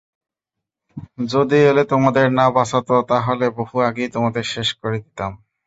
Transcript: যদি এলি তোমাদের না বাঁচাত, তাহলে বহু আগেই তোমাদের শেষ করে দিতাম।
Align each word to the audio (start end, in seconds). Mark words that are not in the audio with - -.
যদি 1.25 1.57
এলি 1.69 1.83
তোমাদের 1.89 2.25
না 2.31 2.45
বাঁচাত, 2.51 2.89
তাহলে 3.09 3.45
বহু 3.57 3.75
আগেই 3.87 4.09
তোমাদের 4.11 4.43
শেষ 4.53 4.69
করে 4.79 4.97
দিতাম। 4.99 5.31